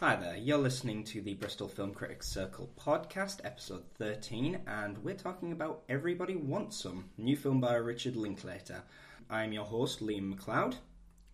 [0.00, 5.14] Hi there, you're listening to the Bristol Film Critics Circle podcast, episode 13, and we're
[5.14, 8.82] talking about Everybody Wants Some, new film by Richard Linklater.
[9.30, 10.74] I'm your host, Liam McLeod.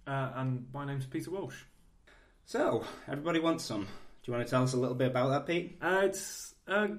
[0.06, 1.56] Uh, and my name's Peter Walsh.
[2.44, 3.82] So, Everybody Wants Some.
[3.82, 5.78] Do you want to tell us a little bit about that, Pete?
[5.82, 6.90] Uh, it's a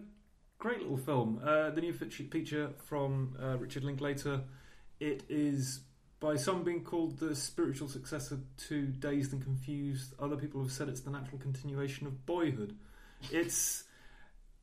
[0.60, 1.40] great little film.
[1.42, 4.42] Uh, the new feature from uh, Richard Linklater.
[5.00, 5.80] It is
[6.24, 10.14] by some being called the spiritual successor to Dazed and Confused.
[10.18, 12.78] Other people have said it's the natural continuation of Boyhood.
[13.30, 13.84] It's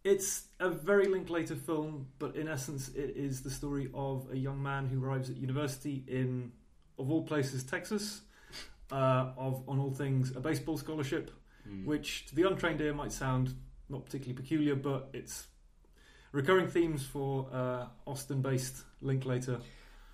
[0.02, 4.62] it's a very Linklater film, but in essence, it is the story of a young
[4.62, 6.52] man who arrives at university in,
[6.98, 8.22] of all places, Texas.
[8.90, 11.30] Uh, of on all things a baseball scholarship,
[11.68, 11.84] Mm.
[11.84, 13.54] which to the untrained ear might sound
[13.90, 15.46] not particularly peculiar, but it's
[16.32, 19.60] recurring themes for uh, Austin-based Linklater.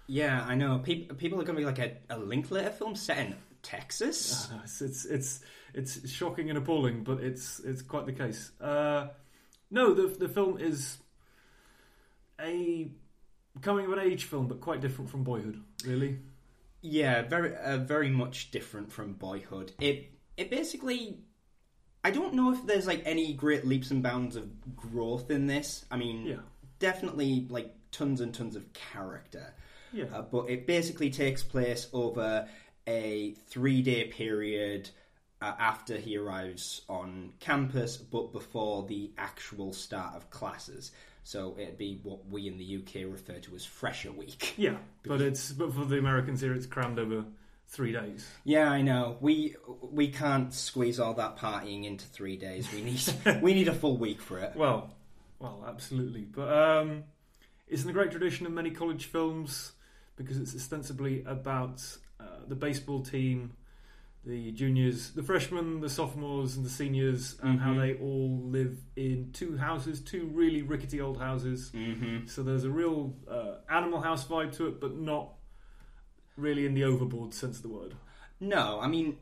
[0.07, 0.79] Yeah, I know.
[0.79, 4.49] Pe- people are going to be like a, a Linklater film set in Texas?
[4.53, 5.41] Uh, it's, it's it's
[5.75, 8.53] it's shocking and appalling, but it's it's quite the case.
[8.61, 9.09] Uh,
[9.71, 10.99] no, the the film is
[12.41, 12.89] a
[13.61, 15.63] coming of an age film, but quite different from Boyhood.
[15.85, 16.19] Really,
[16.81, 19.73] Yeah, very uh, very much different from Boyhood.
[19.81, 21.19] It it basically
[22.05, 25.85] I don't know if there's like any great leaps and bounds of growth in this.
[25.91, 26.37] I mean, yeah,
[26.79, 29.53] definitely like tons and tons of character.
[29.93, 32.49] Yeah, Uh, but it basically takes place over
[32.87, 34.91] a three day period
[35.43, 40.93] uh, after he arrives on campus, but before the actual start of classes.
[41.25, 44.55] So it'd be what we in the UK refer to as Fresher Week.
[44.57, 44.77] yeah.
[45.05, 47.25] But it's but for the Americans here, it's crammed over
[47.69, 48.29] three days.
[48.45, 49.17] Yeah, I know.
[49.21, 52.73] We we can't squeeze all that partying into three days.
[52.73, 53.03] We need
[53.43, 54.53] we need a full week for it.
[54.55, 54.91] Well,
[55.41, 56.23] well, absolutely.
[56.23, 57.05] But um,
[57.67, 59.73] it's in the great tradition of many college films
[60.17, 61.83] because it's ostensibly about
[62.21, 63.53] uh, the baseball team,
[64.25, 67.79] the juniors, the freshmen, the sophomores, and the seniors, and how Mhm.
[67.81, 71.71] they all live in two houses, two really rickety old houses.
[71.75, 72.27] Mm-hmm.
[72.27, 75.35] So there's a real uh, Animal House vibe to it, but not
[76.37, 77.95] really in the overboard sense of the word.
[78.41, 79.17] No, I mean,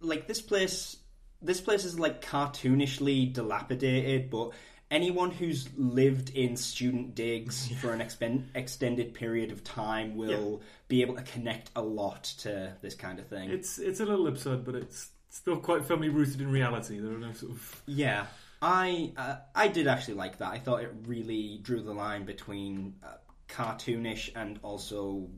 [0.00, 0.98] like this place.
[1.42, 4.52] This place is like cartoonishly dilapidated, but
[4.90, 11.02] anyone who's lived in student digs for an expen- extended period of time will be
[11.02, 13.50] able to connect a lot to this kind of thing.
[13.50, 16.98] It's it's a little absurd, but it's still quite firmly rooted in reality.
[16.98, 18.26] There are no sort of Yeah,
[18.62, 20.50] I uh, I did actually like that.
[20.52, 23.16] I thought it really drew the line between uh,
[23.48, 25.28] cartoonish and also,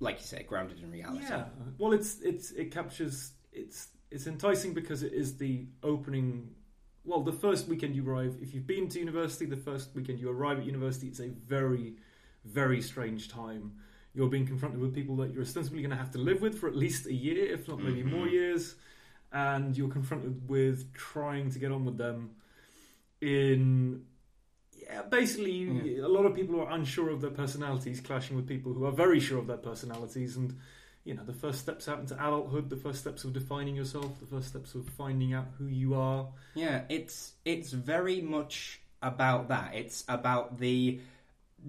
[0.00, 1.24] like you say, grounded in reality.
[1.28, 1.44] Yeah.
[1.78, 6.54] Well, it's it's it captures it's it's enticing because it is the opening.
[7.04, 10.30] Well, the first weekend you arrive, if you've been to university, the first weekend you
[10.30, 11.96] arrive at university, it's a very,
[12.44, 13.72] very strange time.
[14.14, 16.68] You're being confronted with people that you're ostensibly going to have to live with for
[16.68, 18.10] at least a year, if not maybe Mhm.
[18.12, 18.76] more years,
[19.32, 22.36] and you're confronted with trying to get on with them.
[23.20, 24.06] In
[24.74, 26.06] yeah, basically, Yeah.
[26.06, 29.20] a lot of people are unsure of their personalities, clashing with people who are very
[29.20, 30.58] sure of their personalities, and
[31.04, 34.26] you know, the first steps out into adulthood, the first steps of defining yourself, the
[34.26, 36.28] first steps of finding out who you are.
[36.54, 39.74] Yeah, it's it's very much about that.
[39.74, 41.00] It's about the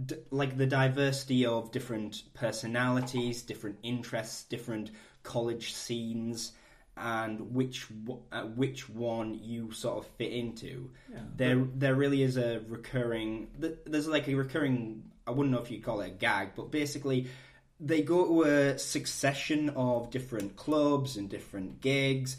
[0.05, 4.91] d- like the diversity of different personalities, different interests, different
[5.23, 6.51] college scenes,
[6.95, 10.91] and which w- uh, which one you sort of fit into.
[11.11, 11.19] Yeah.
[11.35, 13.47] There there really is a recurring.
[13.59, 15.03] th- There's like a recurring.
[15.25, 17.27] I wouldn't know if you'd call it a gag, but basically.
[17.85, 22.38] They go to a succession of different clubs and different gigs,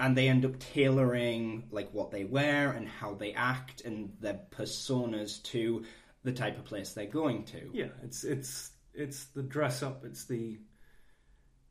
[0.00, 4.40] and they end up tailoring like what they wear and how they act and their
[4.50, 5.84] personas to
[6.24, 7.70] the type of place they're going to.
[7.72, 10.58] Yeah, it's it's it's the dress up, it's the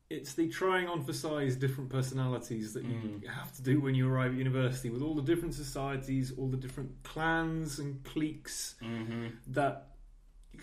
[0.08, 3.26] it's the trying on for size different personalities that you Mm.
[3.28, 6.56] have to do when you arrive at university with all the different societies, all the
[6.56, 9.26] different clans and cliques Mm-hmm.
[9.48, 9.86] that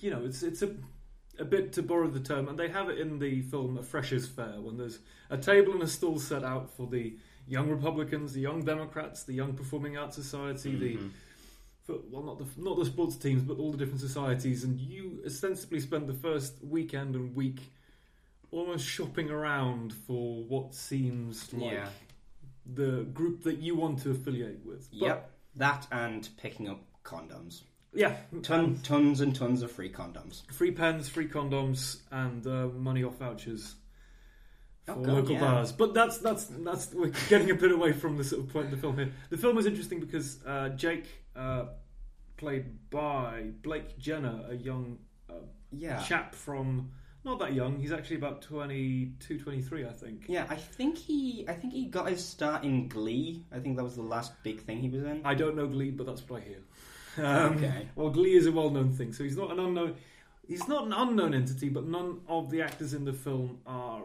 [0.01, 0.75] you know, it's it's a
[1.39, 4.27] a bit to borrow the term, and they have it in the film A Freshers'
[4.27, 7.15] Fair when there's a table and a stool set out for the
[7.47, 11.07] young Republicans, the young Democrats, the young Performing Arts Society, the Mm-hmm.
[11.83, 15.21] for, well, not the not the sports teams, but all the different societies, and you
[15.25, 17.71] ostensibly spend the first weekend and week
[18.51, 21.89] almost shopping around for what seems like Yeah.
[22.65, 24.89] the group that you want to affiliate with.
[24.91, 27.63] But, Yep, that and picking up condoms.
[27.93, 30.49] Yeah, Ton, tons and tons of free condoms.
[30.51, 33.75] free pens, free condoms, and uh, money off vouchers
[34.85, 35.39] for Oh, God, local yeah.
[35.41, 35.71] bars.
[35.71, 38.71] But that's that's that's we're getting a bit away from the sort of point of
[38.71, 39.11] the film here.
[39.29, 41.65] The film is interesting because uh, Jake, uh,
[42.37, 44.99] played by Blake Jenner, a young
[45.29, 45.33] uh,
[45.71, 46.01] Yeah.
[46.03, 46.91] chap from
[47.25, 47.77] not that young.
[47.79, 50.25] He's actually about 22, 23, I think.
[50.29, 53.43] Yeah, I think he I think he got his start in Glee.
[53.51, 55.21] I think that was the last big thing he was in.
[55.25, 56.59] I don't know Glee, but that's what I hear.
[57.17, 57.87] Um, Okay.
[57.95, 59.95] Well, Glee is a well-known thing, so he's not an unknown.
[60.47, 64.01] He's not an unknown entity, but none of the actors in the film are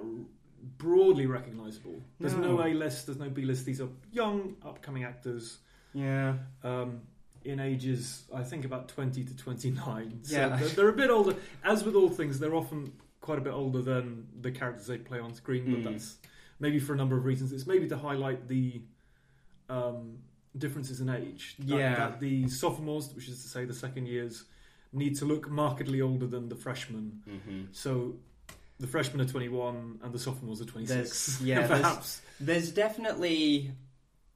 [0.79, 2.01] broadly recognisable.
[2.19, 2.67] There's no, No.
[2.67, 3.65] A list, there's no B list.
[3.65, 5.59] These are young, upcoming actors
[5.93, 6.37] Yeah.
[6.65, 7.03] um,
[7.45, 10.21] in ages, I think, about 20 to 29.
[10.23, 10.57] So Yeah.
[10.57, 11.37] they're, they're a bit older.
[11.65, 15.19] As with all things, they're often quite a bit older than the characters they play
[15.21, 15.85] on screen, but Mm.
[15.93, 16.17] that's
[16.61, 17.53] maybe for a number of reasons.
[17.53, 18.83] It's maybe to highlight the
[19.69, 20.19] um,
[20.57, 21.57] differences in age.
[21.59, 21.95] That, Yeah.
[21.97, 24.45] that the sophomores, which is to say the second years,
[24.93, 27.23] need to look markedly older than the freshmen.
[27.27, 28.17] hmm So
[28.79, 30.89] the freshmen are 21 and the sophomores are 26.
[30.89, 32.23] There's- yeah, there's- perhaps.
[32.41, 33.73] There's definitely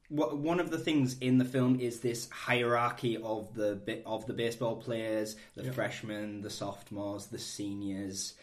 [0.08, 4.76] one of the things in the film is this hierarchy of the of the baseball
[4.76, 5.72] players, the Yeah.
[5.72, 8.34] freshmen, the sophomores, the seniors,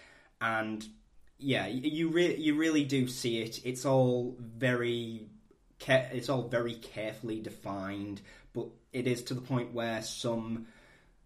[0.42, 0.86] and
[1.40, 3.66] yeah, you re- you really do see it.
[3.66, 5.30] It's all very
[5.88, 8.22] it's all very carefully defined,
[8.54, 10.68] but it is to the point where some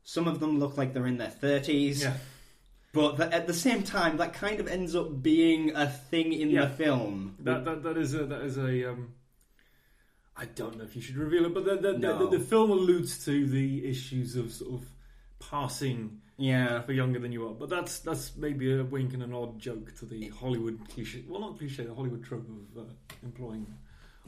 [0.04, 2.04] some of them look like they're in their thirties.
[2.04, 2.14] Yeah.
[2.94, 6.50] But th- at the same time, that kind of ends up being a thing in
[6.50, 6.66] Yeah.
[6.66, 7.36] the film.
[7.42, 9.14] That, that that is a that is a um,
[10.36, 12.28] I don't know if you should reveal it, but the the, No.
[12.30, 14.88] the, the film alludes to the issues of sort of
[15.40, 16.82] passing yeah.
[16.82, 17.54] for younger than you are.
[17.54, 21.24] But that's that's maybe a wink and an odd joke to the Hollywood cliche.
[21.28, 22.86] Well, not cliche, the Hollywood trope of uh,
[23.24, 23.68] employing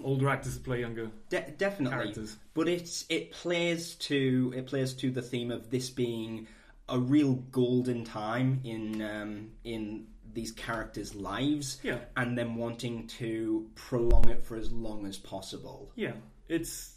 [0.04, 2.38] older actors to play younger De- definitely, characters.
[2.54, 6.48] but it's it plays to it plays to the theme of this being
[6.88, 13.68] a real golden time in um, in these characters' lives, Yeah, and them wanting to
[13.76, 15.92] prolong it for as long as possible.
[15.96, 16.14] yeah.
[16.48, 16.96] It's.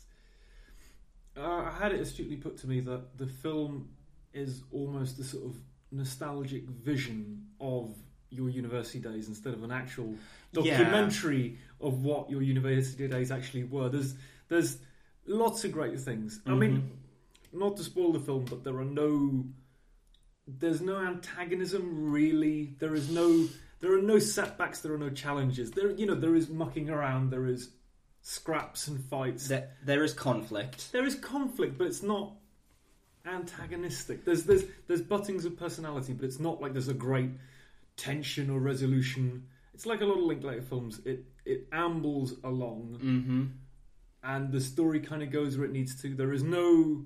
[1.36, 3.88] Uh, I had it astutely put to me that the film
[4.34, 5.56] is almost a sort of
[5.90, 7.96] nostalgic vision of
[8.32, 10.14] your university days instead of an actual
[10.52, 10.78] Yeah.
[10.78, 13.88] documentary of what your university days actually were.
[13.88, 14.14] There's
[14.48, 14.78] there's
[15.26, 16.40] lots of great things.
[16.46, 17.58] I mean, mm-hmm.
[17.58, 19.44] not to spoil the film, but there are no
[20.46, 22.74] there's no antagonism really.
[22.78, 23.48] There is no
[23.80, 24.80] there are no setbacks.
[24.80, 25.70] There are no challenges.
[25.72, 27.30] There you know there is mucking around.
[27.30, 27.70] There is
[28.22, 29.48] scraps and fights.
[29.48, 30.92] There, there is conflict.
[30.92, 32.34] There is conflict, but it's not
[33.26, 34.24] antagonistic.
[34.24, 37.30] There's there's there's buttings of personality, but it's not like there's a great
[38.08, 39.24] tension or resolution.
[39.74, 41.00] It's like a lot of Linklater films.
[41.04, 43.42] It it ambles along, Mm-hmm.
[44.22, 46.14] and the story kind of goes where it needs to.
[46.14, 47.04] There is no.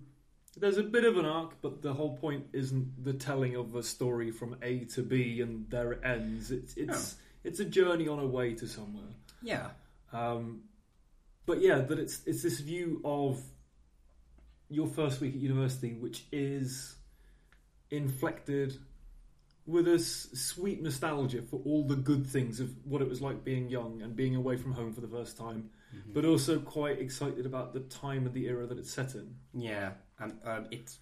[0.58, 3.82] There's a bit of an arc, but the whole point isn't the telling of a
[3.82, 6.50] story from A to B and there it ends.
[6.50, 9.12] It's it's it's a journey on a way to somewhere.
[9.43, 9.69] Yeah.
[10.12, 10.62] Um,
[11.44, 13.38] but yeah, that it's it's this view of
[14.69, 16.96] your first week at university, which is
[17.90, 18.78] inflected
[19.67, 23.45] with a s- sweet nostalgia for all the good things of what it was like
[23.45, 26.15] being young and being away from home for the first time, Mm-hmm.
[26.15, 29.37] but also quite excited about the time and the era that it's set in.
[29.55, 30.99] Yeah, um, um, it's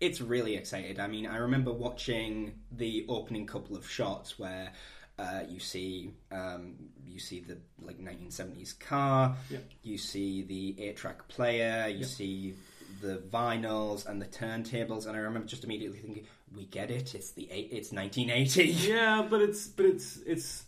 [0.00, 0.98] it's really excited.
[0.98, 4.72] I mean, I remember watching the opening couple of shots where
[5.20, 6.74] uh, you see um,
[7.06, 9.58] you see the like 1970s car, Yeah.
[9.84, 12.06] you see the eight track player, you Yeah.
[12.06, 12.54] see
[13.00, 17.14] the vinyls and the turntables, and I remember just immediately thinking, "We get it.
[17.14, 20.64] It's the eight, it's 1980." yeah, but it's but it's it's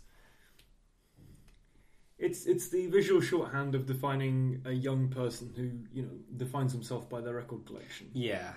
[2.19, 7.09] it's it's the visual shorthand of defining a young person who you know defines himself
[7.11, 8.09] by their record collection.
[8.15, 8.53] yeah,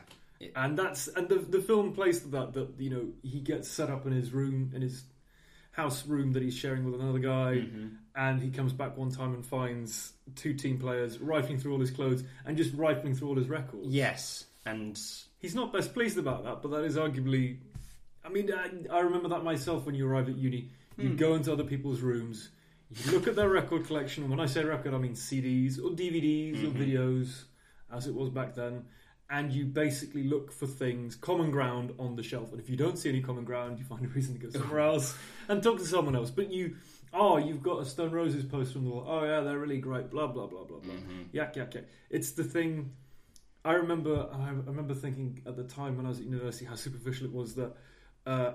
[0.56, 3.90] and that's and the the film plays to that that you know he gets set
[3.90, 5.04] up in his room in his
[5.72, 7.98] house room that he's sharing with another guy Mhm.
[8.16, 11.92] and he comes back one time and finds two team players rifling through all his
[11.92, 15.00] clothes and just rifling through all his records yes, and
[15.40, 17.58] he's not best pleased about that but that is arguably
[18.24, 21.16] i mean i, I remember that myself when you arrive at uni you Hmm.
[21.16, 22.50] go into other people's rooms
[23.06, 25.92] you look at their record collection and when i say record i mean cds or
[25.92, 26.78] dvds or Mhm.
[26.84, 27.44] videos
[27.92, 28.84] as it was back then
[29.32, 32.98] and you basically look for things common ground on the shelf and if you don't
[32.98, 35.16] see any common ground you find a reason to go somewhere else
[35.48, 36.76] and talk to someone else but you
[37.14, 40.10] oh you've got a stone roses poster on the wall oh yeah they're really great
[40.10, 41.28] blah blah blah blah blah Mhm.
[41.32, 42.92] yak yak yak it's the thing
[43.66, 47.26] i remember i remember thinking at the time when i was at university how superficial
[47.26, 47.74] it was that
[48.26, 48.52] uh,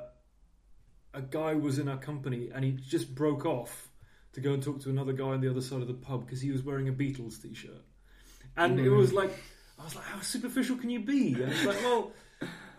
[1.13, 3.89] a guy was in our company and he just broke off
[4.33, 6.41] to go and talk to another guy on the other side of the pub because
[6.41, 7.83] he was wearing a beatles t-shirt
[8.57, 8.97] and it Mhm.
[8.97, 9.31] was like
[9.79, 12.13] i was like how superficial can you be and it's like well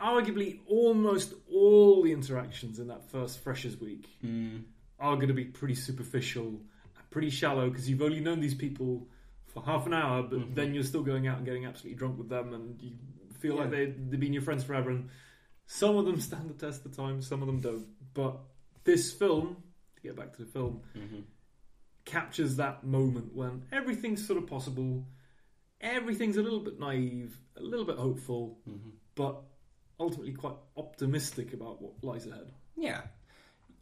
[0.02, 4.64] arguably almost all the interactions in that first freshers week Mm.
[5.00, 6.62] are going to be pretty superficial,
[7.12, 9.08] pretty shallow because you've only known these people
[9.56, 10.54] for half an hour, but Mhm.
[10.56, 12.92] then you're still going out and getting absolutely drunk with them, and you
[13.40, 14.90] feel like they they've been your friends forever.
[14.92, 15.10] And
[15.66, 17.88] some of them stand the test of time, some of them don't.
[18.14, 18.38] But
[18.84, 19.64] this film,
[19.96, 21.22] to get back to the film, hmm
[22.04, 25.08] captures that moment when everything's sort of possible,
[25.82, 29.42] everything's a little bit naive, a little bit hopeful, hmm but
[30.00, 32.52] ultimately quite optimistic about what lies ahead.
[32.76, 33.02] Yeah.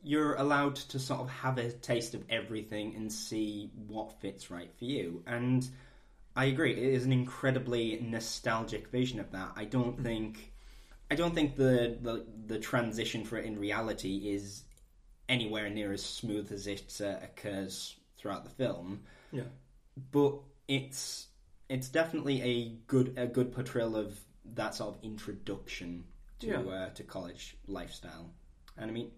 [0.03, 4.72] You're allowed to sort of have a taste of everything and see what fits right
[4.77, 5.24] for you.
[5.25, 5.67] And
[6.36, 9.51] I agree, it is an incredibly nostalgic vision of that.
[9.55, 10.51] I don't think
[11.12, 14.63] I don't think the, the the transition for it in reality is
[15.29, 19.01] anywhere near as smooth as it uh, occurs throughout the film.
[19.31, 19.43] Yeah.
[20.12, 21.27] But it's
[21.69, 24.19] it's definitely a good a good portrayal of
[24.55, 26.03] that sort of introduction
[26.39, 26.60] to Yeah.
[26.60, 28.31] uh, to college lifestyle.
[28.77, 29.12] And I mean,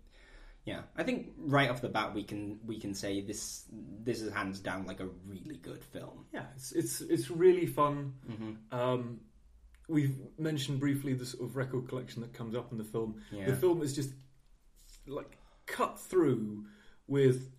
[0.66, 3.66] yeah, I think right off the bat we can we can say this
[4.04, 6.26] this is hands down like a really good film.
[6.34, 8.14] Yeah, it's it's it's really fun.
[8.28, 9.20] hmm Um,
[9.88, 13.22] we've mentioned briefly the sort of record collection that comes up in the film.
[13.32, 14.12] Yeah, The film is just
[15.08, 16.66] like cut through
[17.08, 17.52] with,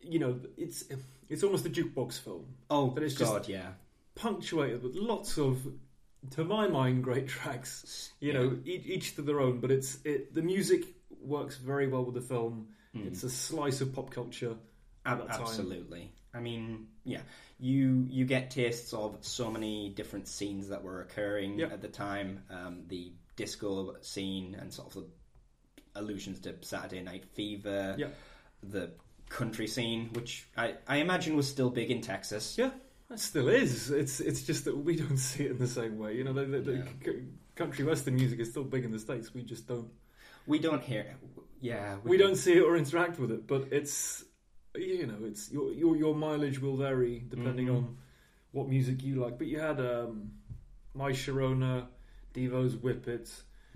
[0.00, 0.84] you know, it's
[1.28, 3.72] it's almost a jukebox film, oh, but it's just- God, yeah,
[4.14, 5.58] punctuated with lots of,
[6.32, 8.12] to my mind, great tracks.
[8.20, 10.84] You know, each, each to their own, but it's it the music
[11.26, 12.68] works very well with the film.
[12.94, 13.06] Mm.
[13.06, 14.56] It's a slice of pop culture.
[15.04, 15.40] at Ab- that time.
[15.42, 16.12] absolutely.
[16.34, 17.20] I mean, yeah,
[17.58, 21.72] you you get tastes of so many different scenes that were occurring Yep.
[21.72, 22.42] at the time.
[22.50, 25.06] Um, the disco scene and sort of the
[26.00, 27.94] allusions to Saturday Night Fever.
[27.98, 28.14] Yep.
[28.62, 28.90] The
[29.28, 32.56] country scene, which I, I imagine was still big in Texas.
[32.58, 32.70] Yeah.
[33.10, 33.90] It still is.
[33.90, 36.16] It's it's just that we don't see it in the same way.
[36.16, 36.84] You know, the, the, the Yeah.
[37.04, 37.22] c-
[37.54, 39.32] country western music is still big in the states.
[39.32, 39.88] We just don't.
[40.46, 41.16] We don't hear.
[41.60, 43.46] Yeah, We don't see it or interact with it.
[43.46, 44.24] But it's
[44.76, 47.76] you know, it's your your your mileage will vary depending Mhm.
[47.76, 47.96] on
[48.52, 49.38] what music you like.
[49.38, 50.32] But you had um,
[50.94, 51.86] My Sharona,
[52.34, 53.24] Devo's Whip It,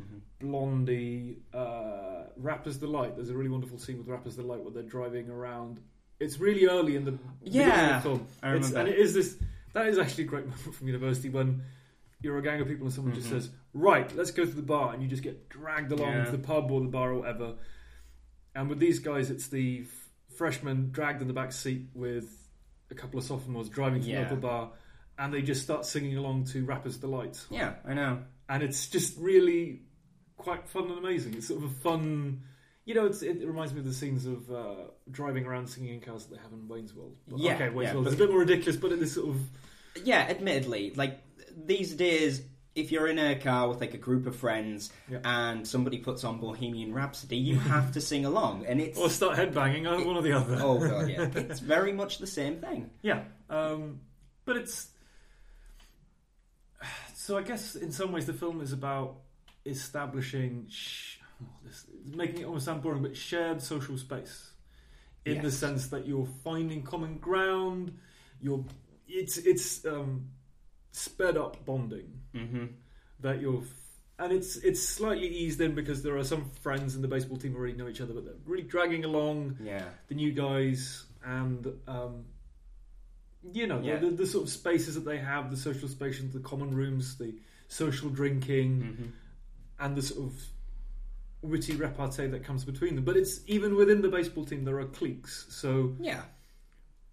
[0.00, 0.20] Mhm.
[0.38, 3.16] Blondie, uh, Rappers Delight.
[3.16, 5.80] There's a really wonderful scene with Rappers Delight where they're driving around.
[6.18, 8.26] It's really early in the Yeah, the film.
[8.42, 8.78] I It's, remember.
[8.80, 9.38] and it is this.
[9.72, 11.62] That is actually a great moment from university when
[12.22, 13.30] you're a gang of people and someone just Mhm.
[13.30, 16.24] says, "Right, let's go to the bar," and you just get dragged along Yeah.
[16.26, 17.56] to the pub or the bar or whatever.
[18.54, 22.48] And with these guys, it's the f- freshmen dragged in the back seat with
[22.90, 24.20] a couple of sophomores driving to Yeah.
[24.22, 24.72] the upper bar,
[25.18, 28.24] and they just start singing along to Rappers Delight, Yeah, I know.
[28.48, 29.82] and it's just really
[30.36, 31.34] quite fun and amazing.
[31.34, 32.42] It's sort of a fun.
[32.86, 34.74] You know, it's, it reminds me of the scenes of uh,
[35.10, 37.16] driving around singing in cars that they have in Wayne's World.
[37.28, 39.12] But, Yeah, okay, Wayne's yeah, World is but- a bit more ridiculous, but it is
[39.12, 39.40] sort of
[40.04, 41.20] Yeah, admittedly, like
[41.56, 42.42] these days,
[42.74, 45.18] if you're in a car with like a group of friends Yeah.
[45.24, 49.36] and somebody puts on Bohemian Rhapsody, you have to sing along, and it's or start
[49.36, 50.58] headbanging, either one or the other.
[50.60, 52.90] oh god, yeah, it's very much the same thing.
[53.02, 54.00] Yeah, um,
[54.44, 54.88] but it's
[57.14, 57.36] so.
[57.36, 59.16] I guess in some ways the film is about
[59.66, 64.52] establishing, sh- oh, this, making it almost sound boring, but shared social space
[65.26, 67.98] in the sense that you're finding common ground.
[68.40, 68.64] You're
[69.06, 70.26] it's it's um,
[70.92, 72.66] sped up bonding hmm
[73.20, 73.62] that you're.
[74.18, 77.52] And it's it's slightly eased in because there are some friends in the baseball team
[77.52, 81.66] who already know each other, but they're really dragging along Yeah, the new guys and
[81.88, 82.24] um,
[83.52, 83.96] you know Yeah.
[83.96, 87.34] the, the, sort of spaces that they have, the social spaces, the common rooms, the
[87.68, 89.06] social drinking, hmm
[89.82, 90.34] and the sort of
[91.40, 93.04] witty repartee that comes between them.
[93.04, 95.46] But it's even within the baseball team there are cliques.
[95.48, 96.20] So yeah,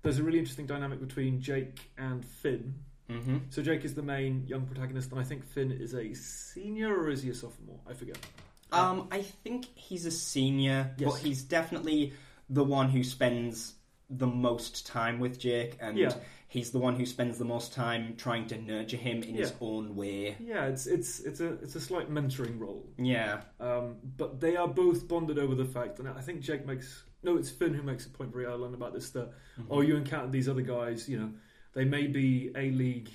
[0.02, 2.76] there's a really interesting dynamic between Jake and Finn.
[3.10, 6.94] Hmm So Jake is the main young protagonist, and I think Finn is a senior
[6.96, 7.80] or is he a sophomore?
[7.90, 8.18] I forget.
[8.72, 11.10] Um, I think he's a senior, Yes.
[11.12, 12.14] but he's definitely
[12.50, 13.76] the one who spends
[14.10, 16.14] the most time with Jake, and Yeah.
[16.50, 19.96] he's the one who spends the most time trying to nurture him in his own
[19.96, 20.36] way.
[20.40, 22.90] Yeah, it's it's it's a it's a slight mentoring role.
[22.98, 27.04] Yeah, Um, but they are both bonded over the fact, and I think Jake makes
[27.24, 29.66] no, it's Finn who makes a point very early on about this that Mhm.
[29.70, 31.32] oh, you encountered these other guys, you know,
[31.78, 33.10] they may be a league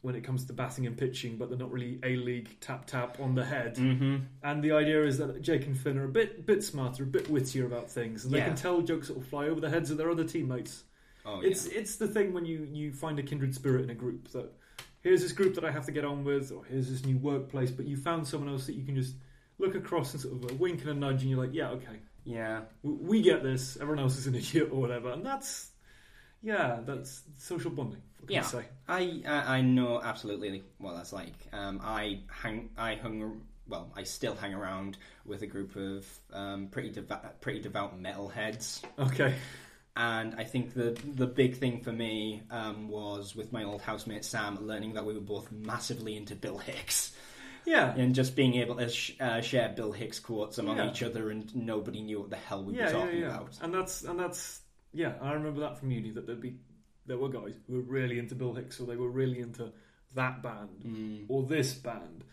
[0.00, 3.18] when it comes to batting and pitching, but they're not really a league tap tap
[3.20, 3.76] on the head.
[3.76, 7.06] hmm And the idea is that Jake and Finn are a bit bit smarter, a
[7.06, 8.46] bit wittier about things, and they Yeah.
[8.48, 10.84] can tell jokes that will fly over the heads of their other teammates.
[11.26, 14.28] Oh, It's it's the thing when you you find a kindred spirit in a group
[14.28, 14.50] that
[15.00, 17.70] here's this group that I have to get on with, or here's this new workplace,
[17.70, 19.14] but you found someone else that you can just
[19.58, 21.98] look across and sort of a wink and a nudge, and you're like, yeah, okay,
[22.24, 22.62] yeah.
[22.84, 23.76] w- we get this.
[23.76, 25.72] Everyone else is an idiot or whatever, and that's
[26.42, 28.02] yeah, that's social bonding.
[28.20, 28.40] What can Yeah.
[28.40, 28.64] I say?
[28.88, 31.34] I, I I know absolutely what that's like.
[31.52, 36.68] Um, I hang I hung well I still hang around with a group of um,
[36.68, 39.34] pretty devout pretty devout metalheads, Okay,
[39.96, 44.24] and I think the the big thing for me um, was with my old housemate
[44.24, 47.12] Sam learning that we were both massively into Bill Hicks.
[47.66, 47.94] Yeah.
[47.94, 50.90] and just being able to sh- uh, share Bill Hicks quotes among Yeah.
[50.90, 53.26] each other, and nobody knew what the hell we yeah, were yeah, talking yeah.
[53.26, 53.58] about.
[53.60, 54.60] And that's and that's
[54.92, 55.14] yeah.
[55.20, 56.56] I remember that from uni that there'd be
[57.06, 59.72] there were guys who were really into Bill Hicks, or they were really into
[60.14, 61.24] that band Mm.
[61.28, 62.24] or this band,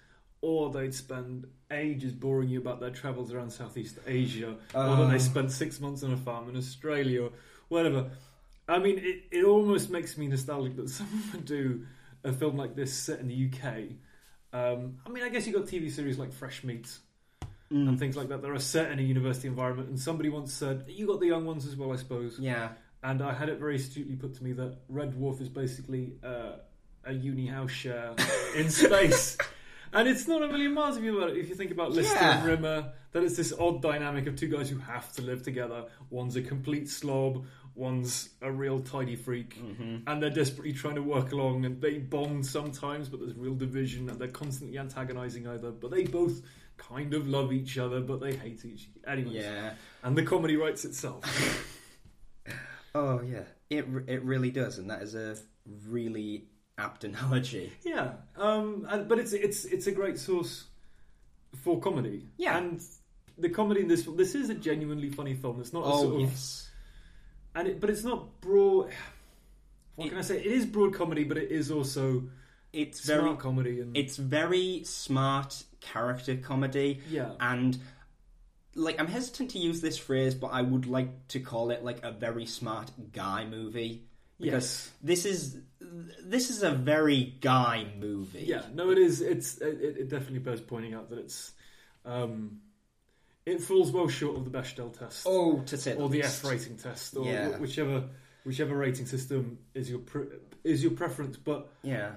[0.41, 5.07] or they'd spend ages boring you about their travels around Southeast Asia, or Uh.
[5.09, 7.31] they spent six months on a farm in Australia, or
[7.69, 8.09] whatever.
[8.67, 11.85] I mean, it, it almost makes me nostalgic that someone would do
[12.23, 13.91] a film like this set in the UK.
[14.53, 16.97] Um, I mean, I guess you got TV series like Fresh Meat
[17.71, 17.89] Mm.
[17.89, 19.89] and things like that that are set in a university environment.
[19.89, 22.69] And somebody once said, "You got the young ones as well, I suppose." Yeah,
[23.01, 26.57] And I had it very astutely put to me that Red Dwarf is basically uh,
[27.05, 28.13] a uni house share
[28.55, 29.37] in space.
[29.93, 31.37] And it's not a million miles if you it.
[31.37, 32.37] If you think about Lister Yeah.
[32.39, 35.85] and Rimmer, that it's this odd dynamic of two guys who have to live together.
[36.09, 37.45] One's a complete slob,
[37.75, 41.65] one's a real tidy freak, hmm and they're desperately trying to work along.
[41.65, 45.71] And they bond sometimes, but there's real division, and they're constantly antagonising either.
[45.71, 46.41] But they both
[46.77, 48.89] kind of love each other, but they hate each.
[49.07, 49.73] Anyways, yeah.
[50.03, 51.23] and the comedy writes itself.
[52.97, 55.35] Oh yeah, it it really does, and that is a
[55.85, 56.45] really
[56.77, 57.73] apt analogy.
[57.83, 60.63] Yeah, um, and, but it's it's it's a great source
[61.61, 62.27] for comedy.
[62.37, 62.57] Yeah.
[62.57, 62.81] and
[63.37, 65.59] the comedy in this this is a genuinely funny film.
[65.59, 66.69] It's not a Oh sort of, yes,
[67.53, 68.91] and it, but it's not broad.
[69.95, 70.37] What It- can I say?
[70.39, 72.23] It is broad comedy, but it is also
[72.71, 73.81] it's smart very comedy.
[73.81, 75.63] And it's very smart
[75.93, 77.77] character comedy, yeah, and
[78.75, 82.03] like I'm hesitant to use this phrase, but I would like to call it like
[82.03, 84.03] a very smart guy movie
[84.39, 88.43] because yes, this is this is a very guy movie.
[88.45, 88.63] yeah.
[88.73, 89.21] No, it is.
[89.21, 91.53] It's it, it definitely bears pointing out that it's.
[92.03, 92.59] Um,
[93.45, 95.25] it falls well short of the Bechdel test.
[95.27, 96.43] Oh, to say or the least.
[96.43, 97.57] F rating test, or Yeah.
[97.59, 98.03] whichever
[98.43, 100.27] whichever rating system is your pre-
[100.63, 101.37] is your preference.
[101.37, 102.11] But Yeah.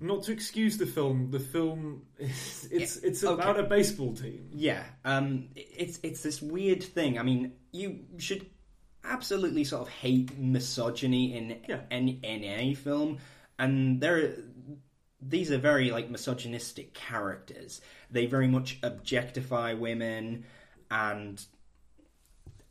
[0.00, 3.34] Not to excuse the film, the film is, it's it's okay.
[3.34, 4.50] about a baseball team.
[4.52, 7.18] Yeah, um, it's it's this weird thing.
[7.18, 8.46] I mean, you should
[9.04, 11.80] absolutely sort of hate misogyny in Yeah.
[11.90, 13.18] any in any film,
[13.58, 14.34] and there
[15.20, 17.80] these are very like misogynistic characters.
[18.10, 20.44] They very much objectify women,
[20.90, 21.44] and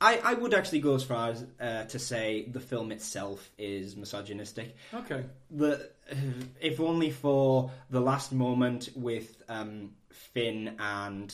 [0.02, 3.96] I I would actually go as far as uh, to say the film itself is
[3.96, 5.90] misogynistic Okay, the
[6.62, 11.34] if only for the last moment with um, Finn and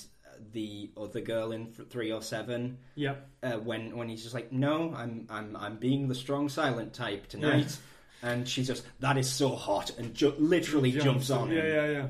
[0.53, 4.93] the other girl in three or seven yeah, uh, when when he's just like no
[4.95, 7.77] I'm I'm I'm being the strong silent type tonight
[8.21, 11.87] and she's just that is so hot and ju- literally jumps, on Yeah, him yeah,
[11.91, 12.07] yeah.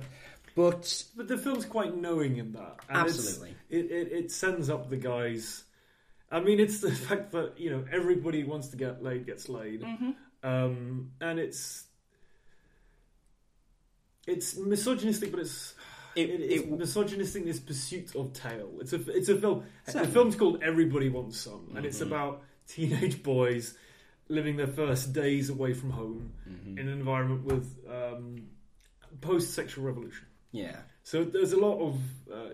[0.56, 2.78] but But the film's quite knowing in that.
[2.88, 5.64] And absolutely it, it it sends up the guys.
[6.32, 9.82] I mean, it's the fact that you know everybody wants to get laid gets laid,
[9.82, 10.14] Mhm.
[10.44, 11.86] um, and it's
[14.30, 15.74] it's misogynistic, but it's
[16.16, 18.70] It- it, it's it- misogynistic in its pursuit of tail.
[18.82, 19.64] It's a it's a film.
[19.86, 22.08] The film's called Everybody Wants Some, and it's Mhm.
[22.08, 23.76] about teenage boys
[24.28, 26.78] living their first days away from home Mhm.
[26.80, 28.48] in an environment with um,
[29.22, 30.26] post-sexual revolution.
[30.52, 31.94] yeah So there's a lot of
[32.32, 32.50] uh,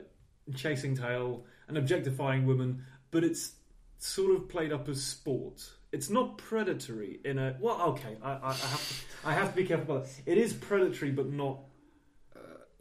[0.55, 3.55] chasing tail and objectifying women, but it's
[3.97, 5.57] sort of played up as sport.
[5.95, 7.81] It's not predatory in a well.
[7.91, 10.21] Okay, I, I, I have to I have to be careful about that.
[10.25, 11.59] It is predatory, but not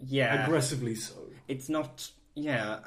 [0.06, 1.14] yeah aggressively so.
[1.48, 2.80] it's not yeah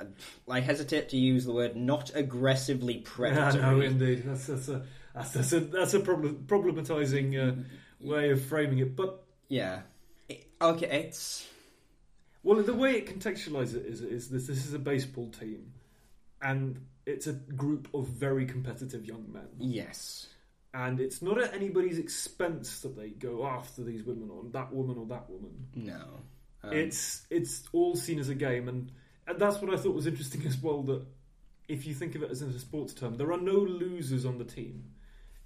[0.50, 4.24] I hesitate to use the word not aggressively Yeah, predatory no, indeed.
[4.26, 4.86] That's that's a
[5.16, 7.64] that's, that's a that's a problem, problematizing uh,
[8.00, 8.96] way of framing it.
[8.96, 9.82] But yeah
[10.30, 11.48] It- okay it's
[12.44, 15.74] well, the way it contextualizes it is is this this is a baseball team,
[16.42, 19.48] and it's a group of very competitive young men.
[19.58, 20.28] yes
[20.74, 24.98] and it's not at anybody's expense that they go after these women or that woman
[24.98, 25.68] or that woman.
[25.74, 26.20] No.
[26.64, 28.92] Um, it's it's all seen as a game, and,
[29.26, 30.84] and that's what I thought was interesting as well.
[30.84, 31.04] That
[31.68, 34.38] if you think of it as in a sports term, there are no losers on
[34.38, 34.92] the team.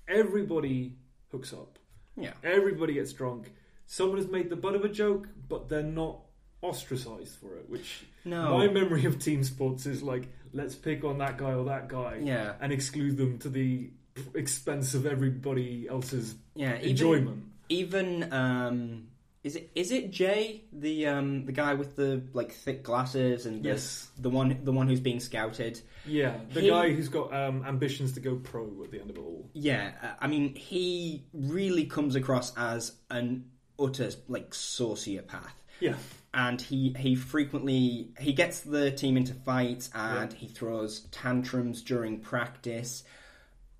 [0.07, 0.97] Everybody
[1.31, 1.79] hooks up.
[2.17, 2.33] yeah.
[2.43, 3.53] Everybody gets drunk.
[3.85, 6.19] Someone has made the butt of a joke, but they're not
[6.61, 7.69] ostracized for it.
[7.69, 8.57] Which No.
[8.57, 12.19] my memory of team sports is like, let's pick on that guy or that guy
[12.21, 12.53] yeah.
[12.61, 13.89] and exclude them to the
[14.35, 16.77] expense of everybody else's Yeah.
[16.77, 17.43] Even, enjoyment.
[17.69, 19.07] even um
[19.43, 23.63] is it is it Jay the um the guy with the like thick glasses and
[23.63, 24.11] the, Yes.
[24.19, 28.11] the one the one who's being scouted Yeah, the He- guy who's got um, ambitions
[28.13, 29.49] to go pro at the end of it all.
[29.53, 33.45] yeah uh, I mean he really comes across as an
[33.79, 35.95] utter like sociopath Yeah,
[36.33, 40.37] and he he frequently he gets the team into fights and Yeah.
[40.37, 43.03] he throws tantrums during practice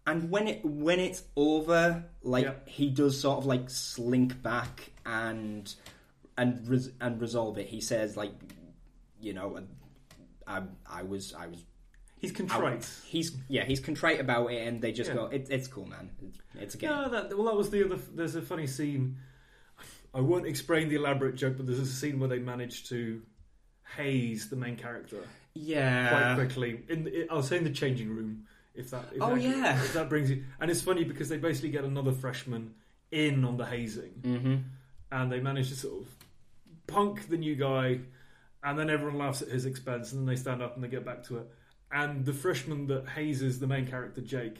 [0.06, 2.54] and when it when it's over like Yeah.
[2.66, 5.74] he does sort of like slink back and
[6.38, 7.68] and res- and resolve it.
[7.68, 8.32] He says like,
[9.20, 9.62] you know,
[10.48, 11.64] I I was I was
[12.20, 12.90] He's I- contrite.
[13.06, 15.16] he's yeah he's contrite about it, and they just Yeah.
[15.16, 16.10] go, it, it's cool, man.
[16.22, 16.90] It's, it's a game.
[16.90, 17.98] No, that well, that was the other.
[18.14, 19.18] There's a funny scene.
[20.14, 23.22] I won't explain the elaborate joke, but there's a scene where they manage to
[23.96, 25.18] haze the main character
[25.54, 26.84] Yeah, quite quickly.
[26.90, 28.46] In the, I'll say in the changing room,
[28.76, 29.06] if that.
[29.14, 29.82] If Oh, that, yeah.
[29.84, 30.44] if that brings you.
[30.60, 32.74] And it's funny because they basically get another freshman
[33.12, 34.56] in on the hazing, hmm
[35.14, 36.08] and they manage to sort of
[36.88, 38.00] punk the new guy,
[38.64, 41.04] and then everyone laughs at his expense, and then they stand up and they get
[41.04, 41.48] back to it.
[41.92, 44.56] And the freshman that hazes the main character, Jake,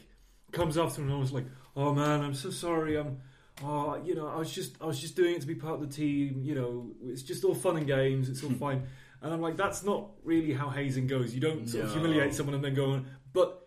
[0.50, 2.96] comes after him and I was like, "Oh man, I'm so sorry.
[2.98, 3.22] I'm,
[3.62, 5.80] oh, you know, I was just, I was just doing it to be part of
[5.80, 6.40] the team.
[6.42, 8.28] You know, it's just all fun and games.
[8.28, 8.82] It's all fine."
[9.20, 11.34] And I'm like, "That's not really how hazing goes.
[11.34, 12.00] You don't sort of No.
[12.00, 13.58] humiliate someone and then go on." But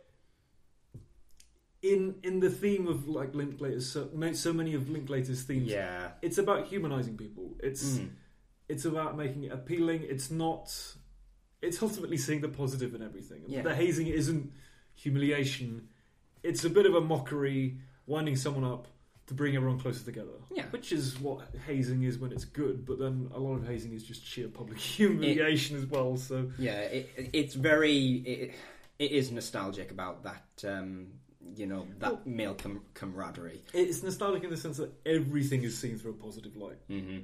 [1.81, 6.11] in in the theme of like Linklater's, so, so many of Linklater's themes, yeah.
[6.21, 7.55] it's about humanizing people.
[7.61, 8.09] It's Mm.
[8.67, 10.01] it's about making it appealing.
[10.03, 10.73] It's not.
[11.61, 13.43] It's ultimately seeing the positive in everything.
[13.47, 13.61] Yeah.
[13.61, 14.51] The hazing isn't
[14.95, 15.89] humiliation.
[16.43, 18.87] It's a bit of a mockery, winding someone up
[19.27, 20.31] to bring everyone closer together.
[20.51, 20.65] Yeah.
[20.71, 22.85] Which is what hazing is when it's good.
[22.85, 26.17] But then a lot of hazing is just sheer public humiliation as well.
[26.17, 28.53] So Yeah, it, it's very it,
[28.99, 31.07] it is nostalgic about that um,
[31.55, 33.61] you know that Well- male com- camaraderie.
[33.73, 36.77] it's nostalgic in the sense that everything is seen through a positive light.
[36.87, 37.19] hmm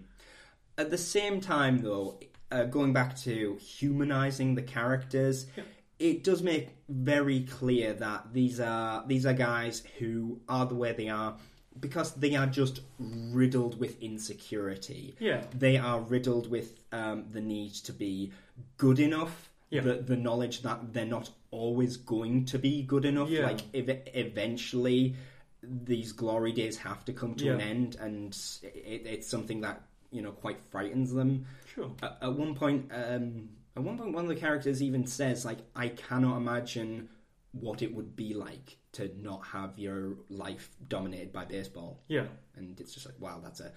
[0.77, 2.19] At the same time, though,
[2.51, 5.63] uh, going back to humanizing the characters, Yeah.
[5.99, 10.93] it does make very clear that these are these are guys who are the way
[10.93, 11.37] they are
[11.79, 15.15] because they are just riddled with insecurity.
[15.19, 15.43] Yeah.
[15.57, 18.31] They are riddled with um, the need to be
[18.77, 19.49] good enough.
[19.69, 19.81] Yeah.
[19.81, 23.29] The, the knowledge that they're not always going to be good enough.
[23.29, 23.45] Yeah.
[23.45, 25.15] Like ev- eventually,
[25.63, 29.81] these glory days have to come to an end, and it, it's something that
[30.11, 31.45] you know quite frightens them.
[31.73, 31.91] Sure.
[32.01, 35.59] At, at one point, um, at one point, one of the characters even says, "Like
[35.75, 37.09] I cannot imagine
[37.53, 42.27] what it would be like to not have your life dominated by baseball." Yeah.
[42.55, 43.71] And it's just like, wow, that's a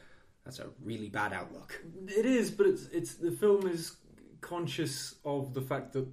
[0.45, 1.83] that's a really bad outlook.
[2.07, 3.97] It is, but it's it's the film is
[4.41, 6.07] conscious of the fact that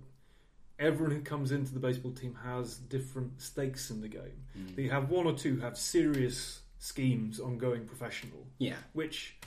[0.80, 4.44] everyone who comes into the baseball team has different stakes in the game.
[4.58, 4.78] Mm.
[4.78, 9.38] You have one or two have serious schemes on going professional, Yeah, which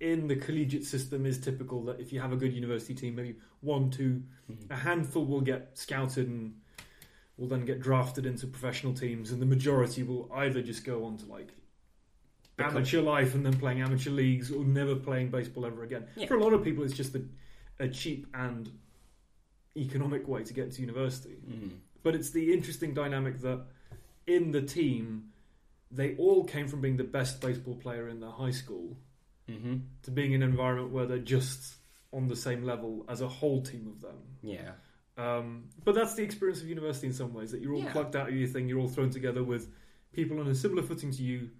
[0.00, 3.36] in the collegiate system is typical that if you have a good university team, maybe
[3.60, 4.70] one, two, Mhm.
[4.70, 6.60] a handful will get scouted and
[7.36, 11.16] will then get drafted into professional teams, and the majority will either just go on
[11.18, 11.48] to like
[12.56, 16.06] Become- amateur life and then playing amateur leagues or never playing baseball ever again.
[16.16, 16.26] Yeah.
[16.26, 17.22] For a lot of people, it's just a,
[17.80, 18.70] a cheap and
[19.76, 21.36] economic way to get to university.
[21.48, 21.70] Mm.
[22.04, 23.62] But it's the interesting dynamic that
[24.26, 25.30] in the team,
[25.90, 28.96] they all came from being the best baseball player in their high school
[29.48, 31.74] hmm to being in an environment where they're just
[32.14, 34.16] on the same level as a whole team of them.
[34.42, 34.70] yeah,
[35.16, 37.92] Um, but that's the experience of university in some ways that you're all Yeah.
[37.92, 39.70] plucked out of your thing, you're all thrown together with
[40.12, 41.50] people on a similar footing to you,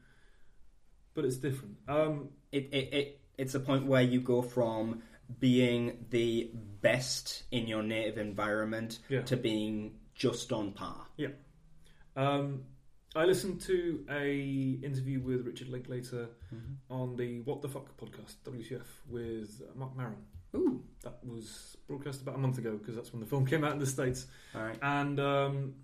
[1.15, 1.77] but it's different.
[1.87, 5.03] Um, it, it, it it's a point where you go from
[5.41, 9.23] being the best in your native environment Yeah.
[9.23, 11.07] to being just on par.
[11.17, 11.29] Yeah.
[12.17, 12.65] Um,
[13.17, 16.29] I listened to a interview with Richard Linklater
[16.91, 20.17] on the What the Fuck podcast, WTF, with uh, Marc Maron.
[20.55, 23.73] Ooh, That was broadcast about a month ago because that's when the film came out
[23.73, 24.27] in the States.
[24.55, 24.79] all right.
[24.83, 25.75] And um,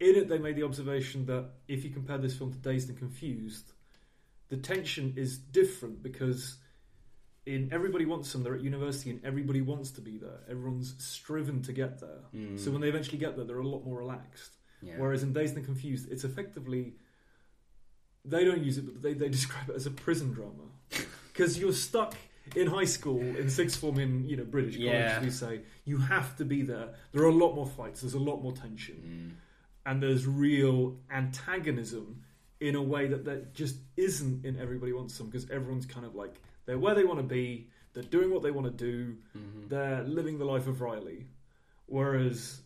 [0.00, 2.98] in it, they made the observation that if you compare this film to Dazed and
[2.98, 3.72] Confused,
[4.48, 6.56] the tension is different because
[7.46, 10.40] in Everybody Wants Them, they're at university and everybody wants to be there.
[10.48, 12.20] Everyone's striven to get there.
[12.34, 12.58] Mm.
[12.58, 14.56] So when they eventually get there, they're a lot more relaxed.
[14.82, 14.94] yeah.
[14.96, 16.94] Whereas in Dazed and Confused, it's effectively
[18.24, 20.64] they don't use it, but they, they describe it as a prison drama
[21.32, 22.14] because you're stuck
[22.54, 24.90] in high school in sixth form in you know British college.
[24.92, 25.22] Yeah.
[25.22, 26.90] We say you have to be there.
[27.12, 28.00] There are a lot more fights.
[28.02, 28.96] There's a lot more tension,
[29.86, 29.90] Mm.
[29.90, 32.22] and there's real antagonism
[32.60, 36.14] in a way that that just isn't in Everybody Wants Some because everyone's kind of
[36.14, 37.68] like they're where they want to be.
[37.92, 39.68] They're doing what they want to do Mhm.
[39.68, 41.26] they're living the life of Riley.
[41.86, 42.60] Whereas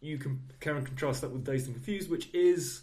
[0.00, 2.82] you can compare and contrast that with Dazed and Confused, which is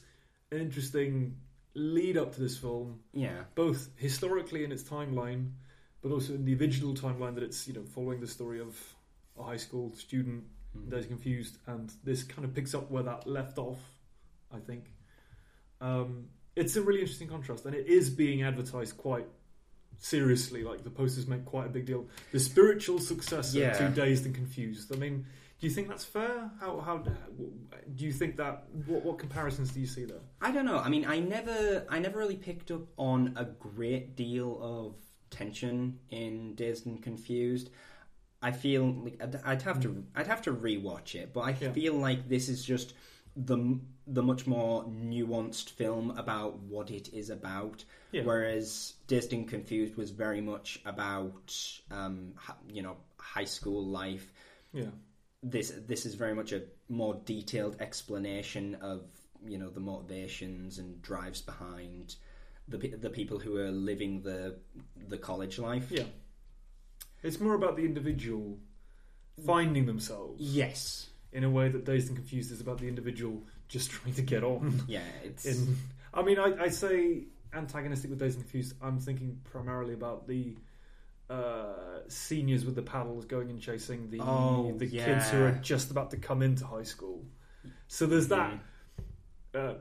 [0.51, 1.37] an interesting
[1.73, 3.43] lead up to this film, Yeah.
[3.55, 5.51] both historically in its timeline,
[6.01, 8.77] but also in the original timeline that it's you know following the story of
[9.39, 10.43] a high school student,
[10.75, 10.89] Mm.
[10.91, 13.79] Dazed and Confused, and this kind of picks up where that left off.
[14.53, 14.91] I think
[15.81, 19.27] um, it's a really interesting contrast, and it is being advertised quite
[19.97, 20.63] seriously.
[20.63, 22.05] Like the posters make quite a big deal.
[22.31, 23.73] The spiritual successor Yeah.
[23.77, 24.93] to Dazed and Confused.
[24.93, 25.25] I mean,
[25.59, 26.51] do you think that's fair?
[26.59, 28.65] How how do you think that?
[28.85, 30.21] What what comparisons do you see there?
[30.41, 30.77] I don't know.
[30.79, 34.95] I mean, I never, I never really picked up on a great deal of
[35.29, 37.69] tension in Dazed and Confused.
[38.41, 41.71] I feel like I'd, I'd have to I'd have to rewatch it, but I Yeah.
[41.71, 42.93] feel like this is just
[43.35, 47.83] the the much more nuanced film about what it is about.
[48.11, 48.23] Yeah.
[48.23, 51.55] Whereas Dazed and Confused was very much about
[51.91, 52.33] um,
[52.69, 54.31] you know high school life.
[54.71, 54.91] Yeah.
[55.43, 59.03] This this is very much a more detailed explanation of
[59.45, 62.15] you know the motivations and drives behind
[62.67, 64.55] the the people who are living the
[65.09, 65.87] the college life.
[65.91, 66.03] Yeah.
[67.23, 68.59] It's more about the individual
[69.45, 71.09] finding themselves Yes.
[71.31, 74.43] in a way that Dazed and Confused is about the individual just trying to get
[74.43, 74.83] on.
[74.87, 75.01] Yeah.
[75.23, 75.77] It's In,
[76.13, 78.75] I mean, I, I say antagonistic with Dazed and Confused.
[78.81, 80.55] I'm thinking primarily about the
[81.29, 85.91] uh, seniors with the paddles going and chasing the Oh, the kids who are just
[85.91, 87.25] about to come into high school.
[87.87, 88.53] So there's that
[89.53, 89.59] Mm.
[89.59, 89.73] uh,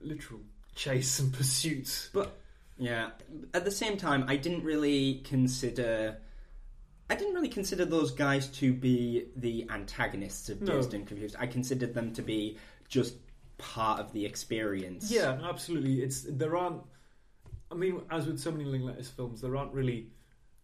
[0.00, 0.40] literal
[0.78, 2.10] chase and pursuit.
[2.14, 2.38] But
[2.78, 3.10] yeah.
[3.52, 6.16] At the same time, I didn't really consider.
[7.10, 10.74] I didn't really consider those guys to be the antagonists of No.
[10.74, 11.36] Dazed and Confused.
[11.38, 13.14] I considered them to be just
[13.58, 15.10] part of the experience.
[15.10, 16.02] Yeah, absolutely.
[16.02, 16.82] It's there aren't.
[17.70, 20.10] I mean, as with so many Linklater's films, there aren't really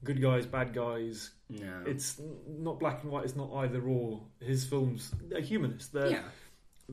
[0.04, 1.30] good guys, bad guys.
[1.50, 1.82] No.
[1.86, 3.24] It's not black and white.
[3.24, 4.22] It's not either or.
[4.40, 5.92] His films, they're humanist.
[5.92, 6.22] They're, yeah.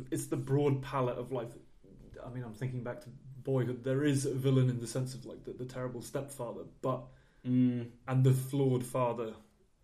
[0.09, 1.49] It's the broad palette of life.
[2.25, 3.09] I mean, I'm thinking back to
[3.43, 3.83] Boyhood.
[3.83, 7.03] There is a villain in the sense of like the, the terrible stepfather, but
[7.43, 9.33] Mm, and the flawed father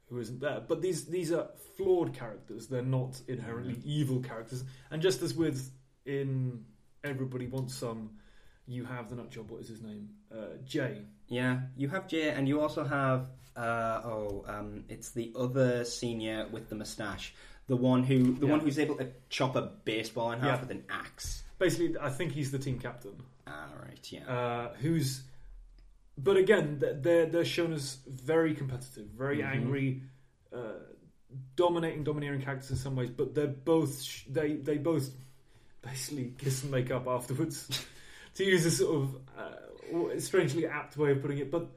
[0.10, 0.62] who isn't there.
[0.68, 2.68] But these these are flawed characters.
[2.68, 3.84] They're not inherently Mhm.
[3.86, 4.64] evil characters.
[4.92, 5.72] And just as with
[6.06, 6.66] in
[7.04, 8.12] Everybody Wants Some,
[8.68, 9.50] you have the nut job.
[9.50, 10.10] What is his name?
[10.32, 11.02] Uh, Jay.
[11.30, 11.62] yeah.
[11.76, 13.32] You have Jay, and you also have.
[13.56, 17.34] Uh, oh, um, it's the other senior with the moustache.
[17.66, 18.52] The one who, the Yeah.
[18.52, 20.62] one who's able to chop a baseball in half Yeah.
[20.62, 21.44] with an axe.
[21.60, 23.16] Basically, I think he's the team captain.
[23.48, 24.12] Ah, right.
[24.12, 24.26] Yeah.
[24.32, 25.24] Uh, who's,
[26.18, 29.52] but again, they're they're shown as very competitive, very Mhm.
[29.56, 30.02] angry,
[30.54, 30.74] uh,
[31.56, 33.10] dominating, domineering characters in some ways.
[33.10, 35.10] But they're both sh- they they both
[35.82, 37.86] basically kiss and make up afterwards,
[38.36, 41.50] to use a sort of uh, strangely apt way of putting it.
[41.50, 41.70] But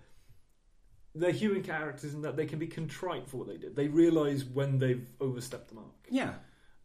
[1.15, 3.75] they're human characters in that they can be contrite for what they did.
[3.77, 6.35] They realise when they've overstepped the mark yeah.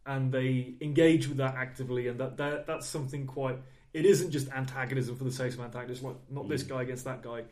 [0.06, 3.58] And they engage with that actively, and that, that that's something quite.
[3.94, 6.70] It isn't just antagonism for the sake of antagonism, like not this Mm.
[6.70, 7.44] guy against that guy.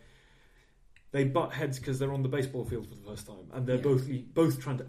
[1.12, 3.78] They butt heads because they're on the baseball field for the first time, and they're
[3.78, 3.82] Yeah.
[3.82, 4.86] both both trying to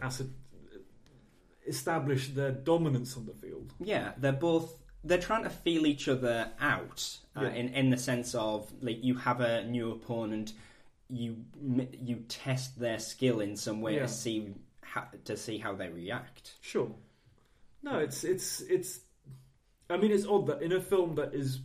[1.66, 3.72] establish their dominance on the field.
[3.80, 7.50] Yeah, they're both they're trying to feel each other out uh, Yeah.
[7.54, 10.52] in in the sense of like you have a new opponent,
[11.08, 14.02] you you test their skill in some way Yeah.
[14.02, 16.56] to see how, to see how they react.
[16.60, 16.90] Sure.
[17.84, 19.00] No, it's it's it's.
[19.90, 21.60] I mean, it's odd that in a film that is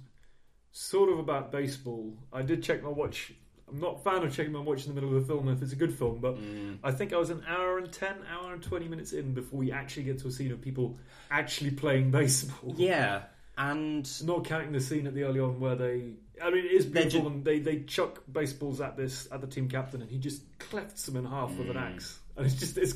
[0.71, 3.31] sort of about baseball, I did check my watch.
[3.67, 5.61] I'm not a fan of checking my watch in the middle of a film if
[5.61, 6.79] it's a good film, but Mm.
[6.83, 9.71] I think I was an hour and ten, hour and twenty minutes in before we
[9.71, 10.97] actually get to a scene of people
[11.31, 12.73] actually playing baseball.
[12.77, 13.23] Yeah,
[13.57, 16.13] and Not counting the scene at the early on where they.
[16.41, 17.27] I mean, it is beautiful.
[17.27, 21.05] and they they chuck baseballs at this at the team captain, and he just clefts
[21.05, 21.93] them in half with an Mm.
[21.95, 22.95] axe, and it's just it's,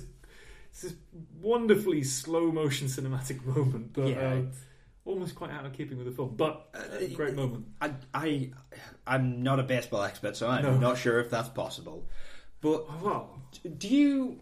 [0.74, 0.94] it's this
[1.40, 4.42] wonderfully slow motion cinematic moment, but yeah, uh,
[5.06, 6.36] almost quite out of keeping with the film.
[6.36, 6.68] But
[7.00, 7.68] a great moment.
[7.80, 8.52] I I
[9.06, 10.78] I'm not a baseball expert, so I'm No.
[10.78, 12.10] not sure if that's possible.
[12.60, 13.30] But Oh, wow.
[13.78, 14.42] do you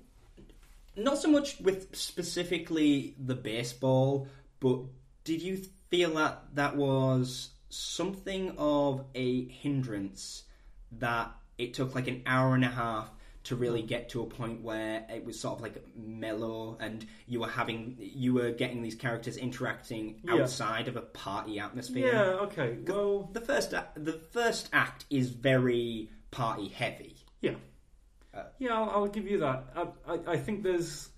[0.96, 4.28] not so much with specifically the baseball
[4.60, 4.80] but
[5.24, 10.44] did you feel that that was something of a hindrance
[10.92, 13.10] that it took like an hour and a half
[13.44, 17.40] to really get to a point where it was sort of like mellow and you
[17.40, 20.36] were having you were getting these characters interacting Yeah.
[20.36, 22.22] outside of a party atmosphere Yeah.
[22.46, 22.78] Okay.
[22.86, 23.30] Well.
[23.34, 27.56] the first act, the first act is very party heavy Yeah.
[28.34, 29.66] Uh, yeah, I'll, I'll give you that.
[29.76, 31.10] I, I, I think there's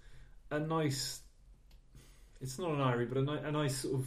[0.50, 1.20] a nice.
[2.42, 4.06] It's not an irony, but a, ni- a nice sort of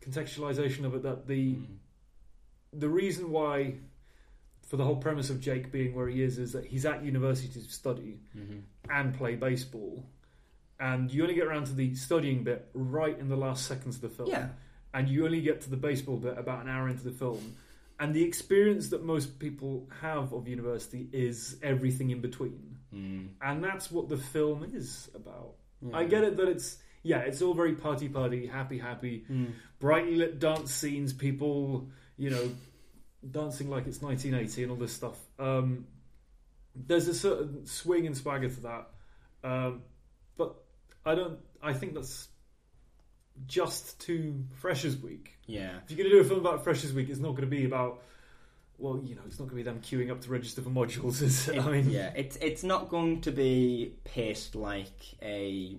[0.00, 1.66] contextualization of it that the Mm.
[2.72, 3.74] the reason why,
[4.68, 7.48] for the whole premise of Jake being where he is, is that he's at university
[7.60, 8.60] to study Mhm.
[8.90, 10.06] and play baseball,
[10.78, 14.02] and you only get around to the studying bit right in the last seconds of
[14.02, 14.28] the film.
[14.30, 14.48] yeah
[14.94, 17.54] and you only get to the baseball bit about an hour into the film.
[18.00, 22.78] And the experience that most people have of university is everything in between.
[22.94, 23.28] Mm.
[23.42, 25.56] And that's what the film is about.
[25.92, 29.52] I get it that it's, yeah, it's all very party party, happy happy, Mm.
[29.78, 32.50] brightly lit dance scenes, people, you know,
[33.30, 35.18] dancing like it's 1980 and all this stuff.
[35.38, 35.86] Um,
[36.74, 38.88] there's a certain swing and swagger to that.
[39.44, 39.82] Um,
[40.36, 40.56] but
[41.04, 42.28] I don't, I think that's
[43.46, 45.38] just too Freshers Week.
[45.46, 45.78] Yeah.
[45.84, 47.64] If you're going to do a film about Freshers Week, it's not going to be
[47.64, 48.02] about
[48.78, 51.48] well, you know, it's not going to be them queuing up to register for modules.
[51.48, 51.58] It?
[51.58, 55.76] I mean, yeah, it's it's not going to be paced like a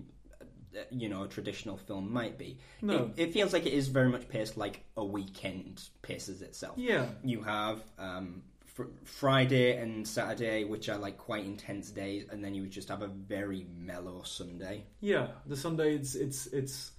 [0.90, 2.58] you know a traditional film might be.
[2.82, 6.74] no, It, it feels like it is very much paced like a weekend paces itself.
[6.78, 12.44] yeah, You have um, fr- Friday and Saturday, which are like quite intense days, and
[12.44, 14.84] then you just have a very mellow Sunday.
[15.00, 15.28] yeah.
[15.46, 16.92] The Sunday, it's it's it's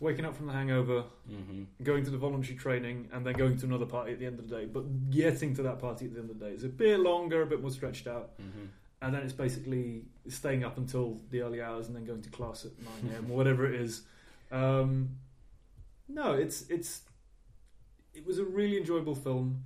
[0.00, 3.66] waking up from the hangover, hmm going to the voluntary training, and then going to
[3.66, 4.64] another party at the end of the day.
[4.66, 7.42] But getting to that party at the end of the day is a bit longer,
[7.42, 8.66] a bit more stretched out, hmm
[9.00, 12.64] and then it's basically staying up until the early hours and then going to class
[12.64, 13.30] at nine a.m.
[13.30, 14.02] or whatever it is.
[14.50, 15.16] Um,
[16.08, 17.02] no, it's it's
[18.14, 19.64] it was a really enjoyable film.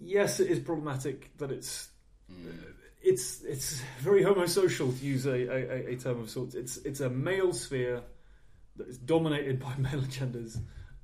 [0.00, 1.88] Yes, it is problematic that it's
[2.32, 2.46] Mm.
[3.02, 6.54] it's it's very homosocial to use a, a, a term of sorts.
[6.54, 8.02] It's it's a male sphere
[8.76, 10.56] that is dominated by male agendas,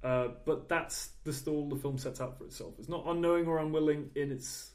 [0.05, 2.75] uh, but that's the stall the film sets out for itself.
[2.79, 4.71] It's not unknowing or unwilling in its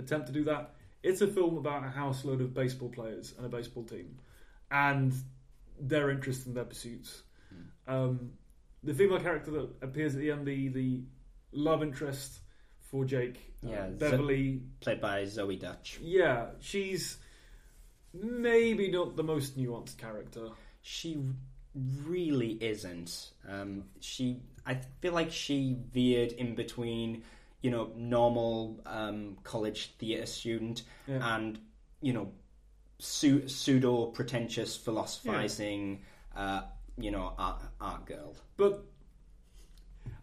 [0.00, 0.74] attempt to do that.
[1.02, 4.18] It's a film about a house load of baseball players and a baseball team,
[4.70, 5.12] and
[5.80, 7.22] their interests and their pursuits.
[7.88, 8.32] Um,
[8.84, 11.02] the female character that appears at the end, the the
[11.52, 12.40] love interest
[12.80, 14.62] for Jake, uh, Yeah, Beverly.
[14.80, 15.98] Played by Zoey Deutch.
[16.02, 17.18] Yeah, she's
[18.12, 20.48] maybe not the most nuanced character.
[20.82, 21.18] She
[22.04, 23.30] really isn't.
[23.48, 27.22] Um, she, I feel like she veered in between,
[27.62, 31.36] you know, normal um, college theatre student Yeah.
[31.36, 31.58] and
[32.00, 32.32] you know,
[32.98, 36.02] su- pseudo pretentious philosophizing,
[36.36, 36.62] uh,
[36.98, 38.34] you know, art, art girl.
[38.56, 38.84] But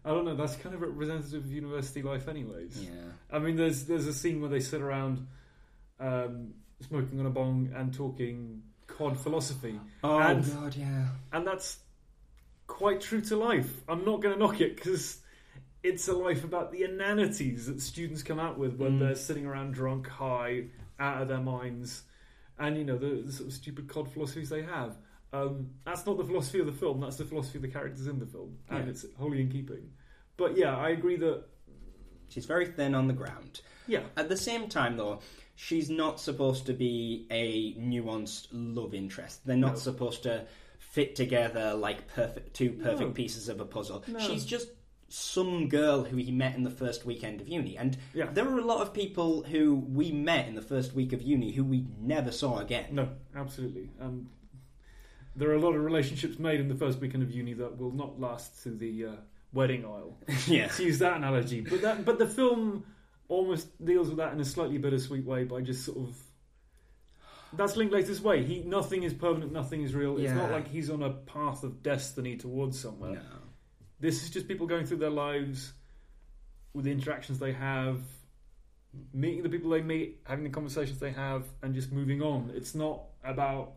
[0.04, 0.36] I don't know.
[0.36, 2.84] That's kind of representative of university life, anyways.
[2.84, 2.90] Yeah.
[3.32, 5.28] I mean, there's there's a scene where they sit around
[6.00, 6.54] um,
[6.88, 11.08] smoking on a bong and talking cod philosophy, Oh And- God, yeah.
[11.32, 11.80] and that's
[12.68, 13.72] quite true to life.
[13.88, 15.18] I'm not going to knock it because
[15.84, 19.00] it's a life about the inanities that students come out with when Mm.
[19.00, 20.66] they're sitting around drunk, high,
[21.00, 22.04] out of their minds,
[22.58, 24.98] and you know the, the sort of stupid cod philosophies they have.
[25.32, 27.00] Um, that's not the philosophy of the film.
[27.00, 28.90] That's the philosophy of the characters in the film, and Yeah.
[28.90, 29.92] it's wholly in keeping.
[30.38, 31.44] But yeah, I agree that
[32.30, 33.62] She's very thin on the ground.
[33.88, 35.20] yeah, At the same time, though,
[35.56, 39.46] she's not supposed to be a nuanced love interest.
[39.48, 39.80] They're not No.
[39.80, 40.46] supposed to
[40.78, 43.12] fit together like perfect two perfect No.
[43.12, 44.04] pieces of a puzzle.
[44.08, 44.20] No.
[44.20, 44.70] She's just
[45.10, 48.30] some girl who he met in the first weekend of uni, and Yeah.
[48.32, 51.52] there are a lot of people who we met in the first week of uni
[51.52, 52.86] who we never saw again.
[52.94, 53.90] no, absolutely.
[54.00, 54.30] Um,
[55.36, 57.92] there are a lot of relationships made in the first weekend of uni that will
[57.92, 59.12] not last to the uh,
[59.54, 60.18] wedding aisle.
[60.48, 61.62] yeah, to use that analogy.
[61.62, 62.84] But that, but the film
[63.30, 66.16] almost deals with that in a slightly bittersweet way by just sort of.
[67.54, 68.44] That's Linklater's way.
[68.44, 70.18] He nothing is permanent, nothing is real.
[70.20, 73.14] It's not like he's on a path of destiny towards somewhere.
[73.14, 73.22] no.
[74.00, 75.74] This is just people going through their lives
[76.74, 78.02] with the interactions they have,
[79.14, 82.52] meeting the people they meet, having the conversations they have, and just moving on.
[82.56, 83.74] It's not about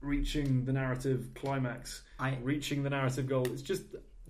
[0.00, 3.46] reaching the narrative climax, I reaching the narrative goal.
[3.52, 3.82] It's just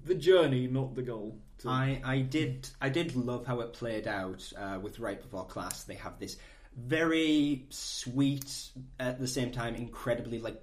[0.04, 1.38] the journey, not the goal.
[1.58, 5.44] to- I, I did I did love how it played out uh, with right before
[5.46, 5.82] class.
[5.84, 6.36] They have this
[6.76, 8.68] very sweet,
[9.00, 10.62] at the same time incredibly like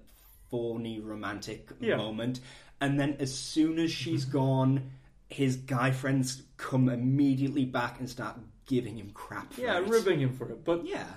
[0.49, 1.97] phony romantic Yeah.
[1.97, 2.39] moment,
[2.83, 4.91] and then as soon as she's gone,
[5.29, 9.53] his guy friends come immediately back and start giving him crap.
[9.53, 9.87] For yeah, it.
[9.87, 10.63] ribbing him for it.
[10.63, 11.07] But Yeah,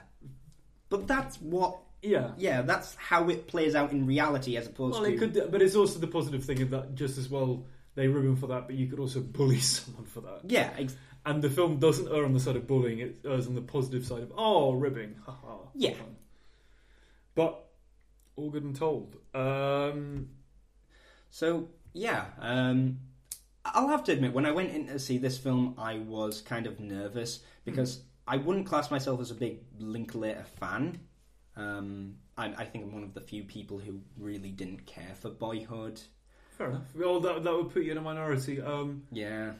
[0.88, 1.78] but that's what.
[2.02, 5.00] yeah, Yeah, that's how it plays out in reality, as opposed to.
[5.02, 7.64] well, to it could, but it's also the positive thing of that just as well.
[7.96, 10.40] They rib him for that, but you could also bully someone for that.
[10.46, 13.54] yeah, ex- And the film doesn't err on the side of bullying; it errs on
[13.54, 15.16] the positive side of oh, ribbing.
[15.26, 15.94] haha, Yeah.
[17.34, 17.64] But
[18.36, 19.16] all good and told.
[19.34, 20.28] Um,
[21.30, 22.98] So yeah, um,
[23.64, 26.66] I'll have to admit, when I went in to see this film, I was kind
[26.66, 31.00] of nervous because I wouldn't class myself as a big Linklater fan.
[31.56, 35.30] Um, I, I think I'm one of the few people who really didn't care for
[35.30, 36.00] Boyhood.
[36.58, 36.82] fair enough.
[36.94, 38.60] Well, that that would put you in a minority.
[38.60, 39.52] Um, Yeah,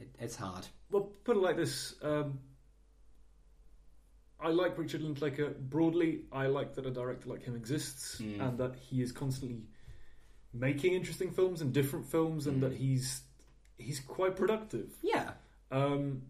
[0.00, 0.66] it, it's hard.
[0.90, 1.94] Well, put it like this.
[2.02, 2.38] Um,
[4.40, 6.22] I like Richard Linklater broadly.
[6.32, 8.40] I like that a director like him exists Mm.
[8.40, 9.62] and that he is constantly
[10.54, 12.60] making interesting films and different films, and Mm.
[12.68, 13.22] that he's
[13.76, 14.94] he's quite productive.
[15.02, 15.32] Yeah,
[15.70, 16.22] Um,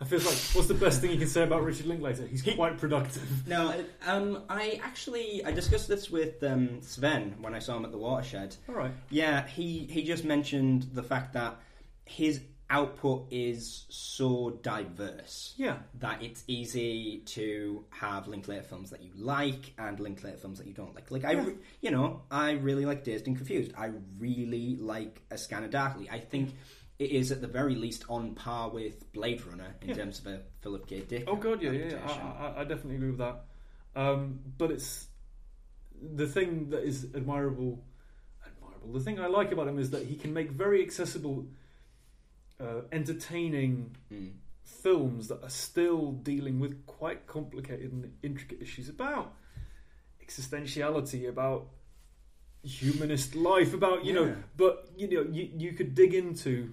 [0.00, 2.26] I feel like what's the best thing you can say about Richard Linklater?
[2.26, 3.46] He's quite productive.
[3.46, 3.72] no,
[4.06, 7.98] um, I actually I discussed this with um, Sven when I saw him at the
[7.98, 8.56] Watershed.
[8.68, 8.92] All right.
[9.10, 11.60] Yeah, he he just mentioned the fact that
[12.06, 12.40] his
[12.74, 15.54] output is so diverse.
[15.56, 15.76] Yeah.
[16.00, 20.74] that it's easy to have Linklater films that you like and Linklater films that you
[20.74, 21.10] don't like.
[21.10, 23.72] Like I, re- you know, I really like Dazed and Confused.
[23.78, 26.08] I really like A Scanner Darkly.
[26.10, 26.54] I think
[26.98, 29.94] it is at the very least on par with Blade Runner in Yeah.
[29.94, 31.00] terms of a Philip K.
[31.00, 31.24] Dick.
[31.26, 31.98] Oh god, yeah, yeah, yeah.
[32.06, 33.44] I, I, I definitely agree with that.
[33.96, 35.06] Um, but it's
[36.02, 37.82] the thing that is admirable.
[38.46, 38.92] Admirable.
[38.98, 41.46] The thing I like about him is that he can make very accessible,
[42.60, 44.32] uh, entertaining Mm.
[44.62, 49.34] films that are still dealing with quite complicated and intricate issues about
[50.26, 51.66] existentiality, about
[52.62, 54.34] humanist life, about you know.
[54.56, 56.72] But you know, you you could dig into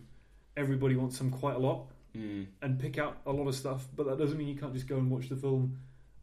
[0.57, 2.47] everybody wants some quite a lot Mm.
[2.61, 4.97] and pick out a lot of stuff, but that doesn't mean you can't just go
[4.97, 5.77] and watch the film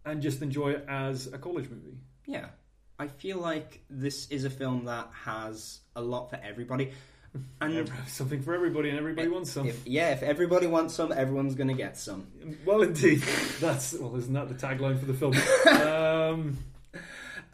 [0.04, 1.96] and just enjoy it as a college movie.
[2.26, 2.50] Yeah.
[2.98, 6.92] I feel like this is a film that has a lot for everybody.
[7.61, 9.66] And something for everybody, and everybody If- wants some.
[9.66, 12.26] if, yeah, if everybody wants some, everyone's going to get some.
[12.64, 13.18] Well, indeed,
[13.61, 15.35] that's well, isn't that the tagline for the film?
[15.87, 16.59] um,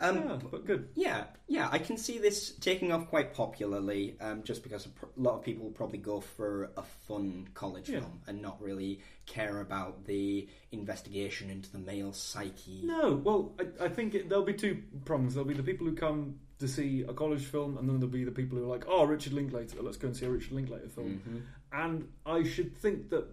[0.00, 0.88] Um, yeah, but good.
[0.94, 5.06] Yeah, yeah, I can see this taking off quite popularly, um, just because a pr-
[5.16, 8.00] lot of people will probably go for a fun college Yeah.
[8.00, 12.82] film and not really care about the investigation into the male psyche.
[12.84, 15.34] No, well, I, I think it, there'll be two prongs.
[15.34, 18.24] There'll be the people who come to see a college film, and then there'll be
[18.24, 20.88] the people who are like, "Oh, Richard Linklater, let's go and see a Richard Linklater
[20.88, 21.38] film." hmm
[21.72, 23.26] And I should think that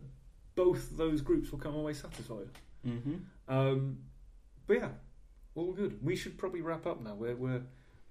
[0.55, 2.49] both those groups will come away satisfied.
[2.84, 3.15] hmm
[3.47, 3.97] Um,
[4.67, 4.89] but yeah,
[5.55, 5.99] all good.
[6.03, 7.13] We should probably wrap up now.
[7.15, 7.61] We're we're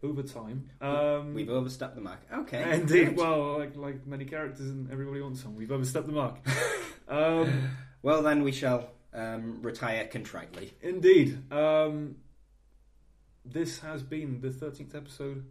[0.02, 0.70] over time.
[0.80, 2.20] Um, We've overstepped the mark.
[2.32, 2.74] Okay.
[2.74, 3.04] indeed.
[3.08, 3.16] great.
[3.16, 5.54] Well, like like many characters and everybody wants some.
[5.56, 6.36] We've overstepped the mark.
[7.08, 7.70] um,
[8.02, 10.72] Well, then we shall um, retire contritely.
[10.80, 11.38] indeed.
[13.52, 15.44] This has been the thirteenth episode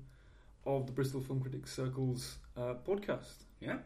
[0.66, 3.44] of the Bristol Film Critics Circle's uh, podcast.
[3.60, 3.80] Yeah.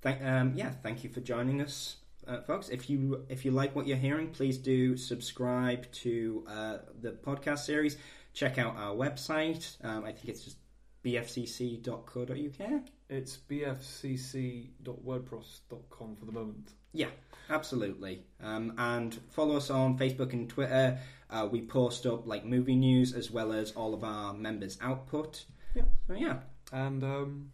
[0.00, 2.68] Thank, um, yeah, thank you for joining us, uh, folks.
[2.68, 7.60] If you if you like what you're hearing, please do subscribe to uh, the podcast
[7.60, 7.96] series.
[8.34, 9.76] Check out our website.
[9.84, 10.56] Um, I think it's just
[11.04, 12.82] bfcc.co.uk.
[13.08, 16.72] It's bfcc.wordpress.com for the moment.
[16.92, 17.08] Yeah,
[17.48, 18.24] absolutely.
[18.42, 20.98] Um, and follow us on Facebook and Twitter.
[21.30, 25.44] Uh, we post up like movie news as well as all of our members' output.
[25.74, 25.84] Yeah.
[26.06, 26.40] So yeah.
[26.72, 27.52] And um,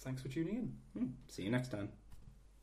[0.00, 0.72] thanks for tuning in.
[0.98, 1.10] Hmm.
[1.28, 1.90] See you next time.